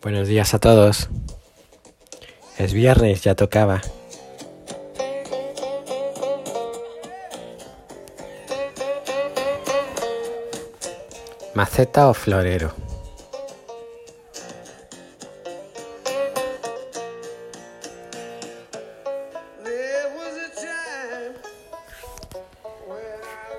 Buenos 0.00 0.28
días 0.28 0.54
a 0.54 0.60
todos. 0.60 1.08
Es 2.56 2.72
viernes, 2.72 3.22
ya 3.22 3.34
tocaba. 3.34 3.82
¿Maceta 11.54 12.08
o 12.08 12.14
florero? 12.14 12.85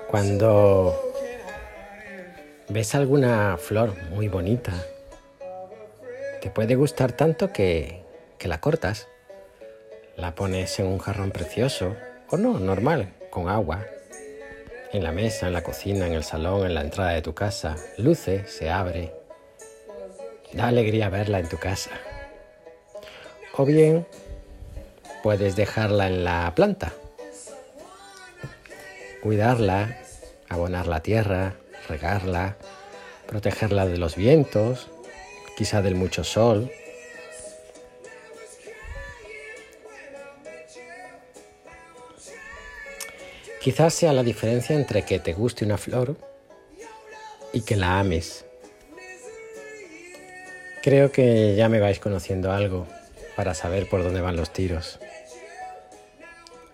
Cuando 0.08 1.12
ves 2.70 2.94
alguna 2.94 3.58
flor 3.58 3.94
muy 4.08 4.28
bonita, 4.28 4.72
te 6.40 6.48
puede 6.48 6.76
gustar 6.76 7.12
tanto 7.12 7.52
que, 7.52 8.04
que 8.38 8.48
la 8.48 8.58
cortas, 8.58 9.06
la 10.16 10.34
pones 10.34 10.78
en 10.80 10.86
un 10.86 10.98
jarrón 10.98 11.30
precioso, 11.30 11.94
o 12.30 12.38
no, 12.38 12.58
normal, 12.58 13.12
con 13.28 13.50
agua, 13.50 13.84
en 14.94 15.04
la 15.04 15.12
mesa, 15.12 15.48
en 15.48 15.52
la 15.52 15.62
cocina, 15.62 16.06
en 16.06 16.14
el 16.14 16.24
salón, 16.24 16.64
en 16.64 16.74
la 16.74 16.80
entrada 16.80 17.10
de 17.10 17.20
tu 17.20 17.34
casa, 17.34 17.76
luce, 17.98 18.46
se 18.46 18.70
abre, 18.70 19.12
da 20.54 20.68
alegría 20.68 21.10
verla 21.10 21.38
en 21.38 21.50
tu 21.50 21.58
casa. 21.58 21.90
O 23.54 23.66
bien 23.66 24.06
puedes 25.22 25.54
dejarla 25.54 26.06
en 26.06 26.24
la 26.24 26.50
planta, 26.54 26.94
cuidarla, 29.28 29.94
abonar 30.48 30.86
la 30.86 31.02
tierra, 31.02 31.56
regarla, 31.86 32.56
protegerla 33.26 33.84
de 33.84 33.98
los 33.98 34.16
vientos, 34.16 34.88
quizá 35.54 35.82
del 35.82 35.96
mucho 35.96 36.24
sol. 36.24 36.72
Quizás 43.60 43.92
sea 43.92 44.14
la 44.14 44.22
diferencia 44.22 44.74
entre 44.74 45.02
que 45.02 45.18
te 45.18 45.34
guste 45.34 45.66
una 45.66 45.76
flor 45.76 46.16
y 47.52 47.60
que 47.60 47.76
la 47.76 47.98
ames. 47.98 48.46
Creo 50.82 51.12
que 51.12 51.54
ya 51.54 51.68
me 51.68 51.80
vais 51.80 51.98
conociendo 51.98 52.50
algo 52.50 52.86
para 53.36 53.52
saber 53.52 53.90
por 53.90 54.02
dónde 54.02 54.22
van 54.22 54.36
los 54.36 54.54
tiros. 54.54 54.98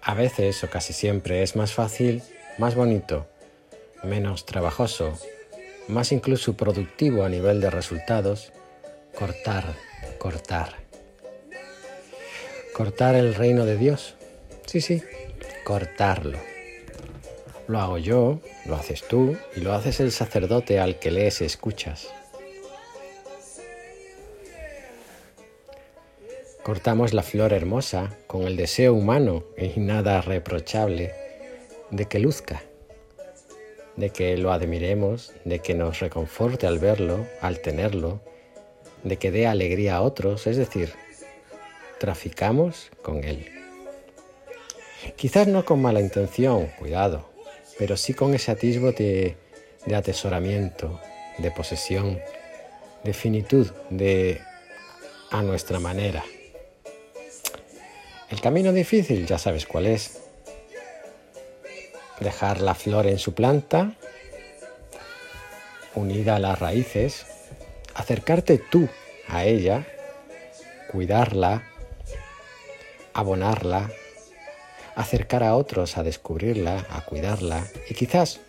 A 0.03 0.15
veces 0.15 0.63
o 0.63 0.71
casi 0.71 0.93
siempre 0.93 1.43
es 1.43 1.57
más 1.57 1.73
fácil, 1.73 2.23
más 2.59 2.77
bonito, 2.77 3.27
menos 4.05 4.47
trabajoso, 4.47 5.19
más 5.89 6.13
incluso 6.13 6.57
productivo 6.57 7.25
a 7.25 7.29
nivel 7.29 7.61
de 7.61 7.71
resultados, 7.71 8.53
cortar, 9.19 9.65
cortar. 10.19 10.77
Cortar 12.73 13.15
el 13.17 13.35
reino 13.35 13.65
de 13.65 13.77
Dios. 13.77 14.15
Sí, 14.67 14.81
sí, 14.81 15.03
cortarlo. 15.65 16.39
Lo 17.67 17.81
hago 17.81 17.99
yo, 17.99 18.41
lo 18.67 18.77
haces 18.77 19.03
tú 19.09 19.37
y 19.57 19.61
lo 19.61 19.73
haces 19.73 20.01
el 20.01 20.13
sacerdote 20.13 20.81
al 20.81 20.99
que 20.99 21.11
lees 21.11 21.41
y 21.41 21.45
escuchas. 21.45 22.09
Cortamos 26.63 27.13
la 27.13 27.23
flor 27.23 27.53
hermosa 27.53 28.17
con 28.27 28.43
el 28.43 28.57
deseo 28.57 28.95
humano 28.95 29.45
y 29.59 29.81
nada 29.81 30.21
reprochable 30.21 31.24
de 31.91 32.07
que 32.07 32.19
luzca, 32.19 32.63
de 33.97 34.11
que 34.11 34.37
lo 34.37 34.53
admiremos, 34.53 35.33
de 35.45 35.61
que 35.61 35.75
nos 35.75 36.01
reconforte 36.01 36.67
al 36.67 36.79
verlo, 36.79 37.27
al 37.41 37.61
tenerlo, 37.61 38.21
de 39.03 39.17
que 39.17 39.31
dé 39.31 39.47
alegría 39.47 39.97
a 39.97 40.03
otros, 40.03 40.47
es 40.47 40.57
decir, 40.57 40.93
traficamos 41.99 42.91
con 43.03 43.25
él. 43.25 43.47
Quizás 45.17 45.47
no 45.47 45.65
con 45.65 45.83
mala 45.83 46.01
intención, 46.01 46.69
cuidado, 46.79 47.29
pero 47.79 47.97
sí 47.97 48.15
con 48.15 48.35
ese 48.35 48.51
atisbo 48.51 48.93
de, 48.93 49.37
de 49.87 49.95
atesoramiento, 49.95 51.01
de 51.39 51.51
posesión, 51.51 52.19
de 53.05 53.13
finitud, 53.13 53.71
de 53.91 54.41
a 55.31 55.43
nuestra 55.43 55.81
manera. 55.81 56.25
El 58.31 58.41
camino 58.41 58.73
difícil 58.73 59.27
ya 59.27 59.39
sabes 59.39 59.67
cuál 59.67 59.87
es. 59.87 60.21
Dejar 62.21 62.61
la 62.61 62.75
flor 62.75 63.07
en 63.07 63.19
su 63.19 63.35
planta, 63.35 63.93
unida 65.95 66.37
a 66.37 66.39
las 66.39 66.59
raíces, 66.59 67.27
acercarte 67.95 68.59
tú 68.59 68.89
a 69.29 69.45
ella, 69.45 69.87
cuidarla, 70.91 71.65
abonarla, 73.13 73.91
acercar 74.95 75.43
a 75.43 75.57
otros 75.57 75.97
a 75.97 76.03
descubrirla, 76.03 76.87
a 76.91 77.05
cuidarla 77.05 77.67
y 77.89 77.95
quizás 77.95 78.41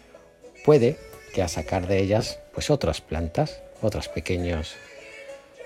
puede 0.64 0.98
que 1.34 1.42
a 1.42 1.48
sacar 1.48 1.88
de 1.88 2.00
ellas 2.00 2.40
pues 2.54 2.70
otras 2.70 3.02
plantas, 3.02 3.62
otras 3.82 4.10
pequeñas 4.10 4.76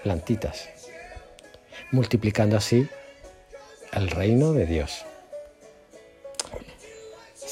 plantitas, 0.04 0.70
multiplicando 1.92 2.58
así 2.58 2.88
el 3.94 4.10
reino 4.10 4.54
de 4.54 4.66
Dios. 4.66 5.06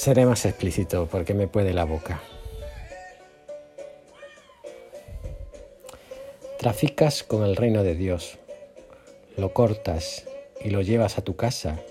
Seré 0.08 0.26
más 0.26 0.46
explícito 0.46 1.10
porque 1.12 1.34
me 1.34 1.50
puede 1.50 1.74
la 1.74 1.84
boca. 1.84 2.22
Traficas 6.58 7.24
con 7.24 7.44
el 7.44 7.58
reino 7.58 7.84
de 7.84 7.94
Dios, 7.94 8.38
lo 9.36 9.52
cortas 9.52 10.24
y 10.64 10.70
lo 10.70 10.82
llevas 10.82 11.18
a 11.18 11.24
tu 11.26 11.36
casa. 11.36 11.82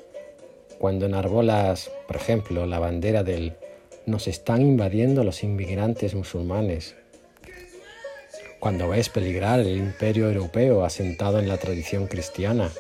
Cuando 0.78 1.05
enarbolas, 1.05 1.91
por 2.06 2.16
ejemplo, 2.16 2.65
la 2.65 2.78
bandera 2.78 3.22
del 3.22 3.53
nos 4.06 4.28
están 4.28 4.62
invadiendo 4.62 5.22
los 5.22 5.43
inmigrantes 5.44 6.15
musulmanes. 6.15 6.94
Cuando 8.60 8.88
ves 8.88 9.10
peligrar 9.10 9.60
el 9.60 9.76
imperio 9.76 10.31
europeo 10.31 10.87
asentado 10.87 11.38
en 11.38 11.49
la 11.49 11.59
tradición 11.59 12.06
cristiana. 12.06 12.71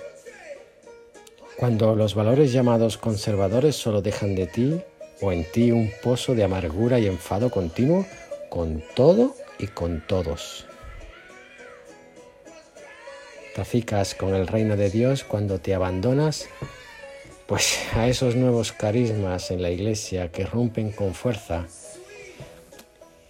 Cuando 1.58 1.94
los 1.94 2.14
valores 2.14 2.54
llamados 2.54 2.96
conservadores 2.96 3.76
solo 3.76 4.00
dejan 4.00 4.34
de 4.34 4.46
ti 4.46 4.80
o 5.20 5.32
en 5.32 5.44
ti 5.50 5.70
un 5.70 5.90
pozo 6.02 6.34
de 6.34 6.44
amargura 6.44 6.98
y 6.98 7.06
enfado 7.06 7.50
continuo 7.50 8.06
con 8.50 8.82
todo 8.94 9.34
y 9.58 9.66
con 9.68 10.06
todos. 10.06 10.66
Traficas 13.54 14.14
con 14.14 14.34
el 14.34 14.46
reino 14.46 14.76
de 14.76 14.90
Dios 14.90 15.24
cuando 15.24 15.58
te 15.58 15.74
abandonas 15.74 16.48
pues 17.46 17.78
a 17.94 18.08
esos 18.08 18.34
nuevos 18.34 18.72
carismas 18.72 19.50
en 19.50 19.62
la 19.62 19.70
iglesia 19.70 20.32
que 20.32 20.44
rompen 20.44 20.90
con 20.90 21.14
fuerza 21.14 21.66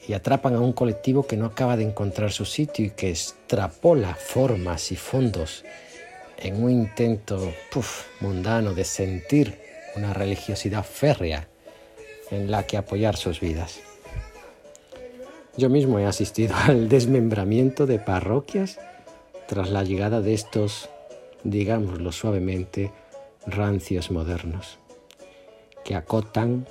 y 0.09 0.15
atrapan 0.15 0.55
a 0.55 0.61
un 0.61 0.73
colectivo 0.73 1.27
que 1.27 1.37
no 1.37 1.47
acaba 1.47 1.77
de 1.77 1.85
encontrar 1.85 2.33
su 2.33 2.45
sitio 2.45 2.87
y 2.87 2.91
que 2.91 3.11
extrapola 3.11 4.15
formas 4.15 4.91
y 4.91 4.97
fondos 4.97 5.65
en 6.39 6.63
un 6.63 6.71
intento 6.71 7.53
mundano 8.21 8.75
de 8.75 8.85
sentir 8.85 9.59
una 9.97 10.13
religiosidad 10.13 10.85
férrea 10.85 11.49
en 12.31 12.51
la 12.51 12.65
que 12.65 12.77
apoyar 12.77 13.17
sus 13.17 13.41
vidas. 13.41 13.81
Yo 15.57 15.71
mismo 15.71 15.99
he 15.99 16.07
asistido 16.07 16.55
al 16.67 16.89
desmembramiento 16.89 17.87
de 17.87 17.99
parroquias 17.99 18.79
tras 19.47 19.71
la 19.71 19.85
llegada 19.85 20.21
de 20.21 20.35
estos, 20.35 20.89
digámoslo 21.45 22.13
suavemente, 22.13 22.93
rancios 23.47 24.11
modernos, 24.11 24.79
que 25.85 25.95
acotan, 25.95 26.67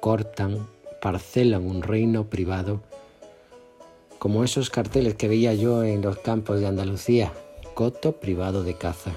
cortan, 0.00 0.66
parcelan 1.00 1.66
un 1.66 1.82
reino 1.82 2.30
privado, 2.30 2.80
como 4.18 4.44
esos 4.44 4.70
carteles 4.70 5.14
que 5.14 5.28
veía 5.28 5.52
yo 5.52 5.84
en 5.84 6.00
los 6.00 6.18
campos 6.18 6.60
de 6.60 6.66
Andalucía, 6.66 7.32
coto 7.74 8.12
privado 8.12 8.64
de 8.64 8.74
caza. 8.74 9.12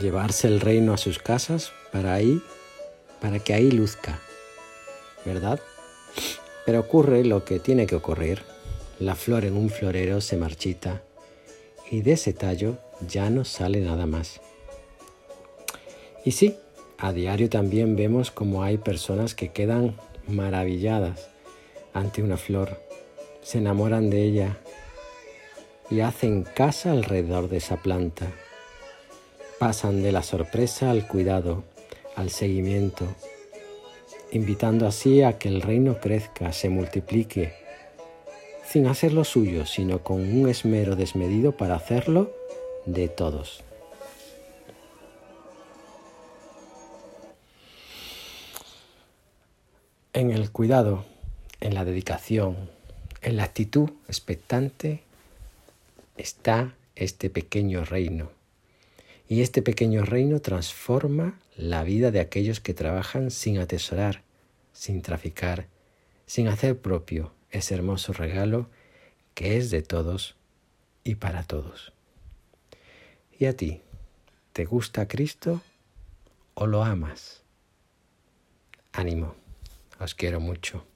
Llevarse 0.00 0.48
el 0.48 0.60
reino 0.60 0.94
a 0.94 0.96
sus 0.96 1.18
casas 1.18 1.72
para 1.94 2.14
ahí, 2.14 2.42
para 3.20 3.38
que 3.38 3.54
ahí 3.54 3.70
luzca, 3.70 4.18
¿verdad? 5.24 5.60
Pero 6.66 6.80
ocurre 6.80 7.24
lo 7.24 7.44
que 7.44 7.60
tiene 7.60 7.86
que 7.86 7.94
ocurrir. 7.94 8.42
La 8.98 9.14
flor 9.14 9.44
en 9.44 9.56
un 9.56 9.70
florero 9.70 10.20
se 10.20 10.36
marchita 10.36 11.02
y 11.92 12.02
de 12.02 12.14
ese 12.14 12.32
tallo 12.32 12.78
ya 13.06 13.30
no 13.30 13.44
sale 13.44 13.80
nada 13.80 14.06
más. 14.06 14.40
Y 16.24 16.32
sí, 16.32 16.56
a 16.98 17.12
diario 17.12 17.48
también 17.48 17.94
vemos 17.94 18.32
como 18.32 18.64
hay 18.64 18.76
personas 18.76 19.36
que 19.36 19.52
quedan 19.52 19.94
maravilladas 20.26 21.28
ante 21.92 22.24
una 22.24 22.38
flor, 22.38 22.76
se 23.40 23.58
enamoran 23.58 24.10
de 24.10 24.24
ella 24.24 24.56
y 25.92 26.00
hacen 26.00 26.42
casa 26.42 26.90
alrededor 26.90 27.48
de 27.48 27.58
esa 27.58 27.76
planta. 27.76 28.32
Pasan 29.60 30.02
de 30.02 30.10
la 30.10 30.24
sorpresa 30.24 30.90
al 30.90 31.06
cuidado, 31.06 31.62
al 32.16 32.30
seguimiento 32.30 33.06
invitando 34.34 34.86
así 34.86 35.22
a 35.22 35.38
que 35.38 35.48
el 35.48 35.62
reino 35.62 36.00
crezca, 36.00 36.52
se 36.52 36.68
multiplique, 36.68 37.54
sin 38.66 38.86
hacer 38.86 39.12
lo 39.12 39.24
suyo, 39.24 39.64
sino 39.64 40.02
con 40.02 40.20
un 40.20 40.48
esmero 40.48 40.96
desmedido 40.96 41.52
para 41.52 41.76
hacerlo 41.76 42.32
de 42.84 43.08
todos. 43.08 43.62
En 50.12 50.30
el 50.30 50.50
cuidado, 50.50 51.04
en 51.60 51.74
la 51.74 51.84
dedicación, 51.84 52.56
en 53.22 53.36
la 53.36 53.44
actitud 53.44 53.90
expectante 54.08 55.02
está 56.16 56.74
este 56.96 57.30
pequeño 57.30 57.84
reino. 57.84 58.30
Y 59.26 59.40
este 59.40 59.62
pequeño 59.62 60.04
reino 60.04 60.40
transforma 60.40 61.38
la 61.56 61.82
vida 61.82 62.10
de 62.10 62.20
aquellos 62.20 62.60
que 62.60 62.74
trabajan 62.74 63.30
sin 63.30 63.58
atesorar, 63.58 64.22
sin 64.72 65.02
traficar, 65.02 65.68
sin 66.26 66.48
hacer 66.48 66.78
propio 66.78 67.32
ese 67.50 67.74
hermoso 67.74 68.12
regalo 68.12 68.68
que 69.34 69.56
es 69.56 69.70
de 69.70 69.82
todos 69.82 70.36
y 71.04 71.16
para 71.16 71.42
todos. 71.44 71.92
¿Y 73.38 73.46
a 73.46 73.56
ti? 73.56 73.82
¿Te 74.52 74.64
gusta 74.64 75.08
Cristo 75.08 75.60
o 76.54 76.66
lo 76.66 76.84
amas? 76.84 77.42
Ánimo, 78.92 79.34
os 79.98 80.14
quiero 80.14 80.38
mucho. 80.38 80.86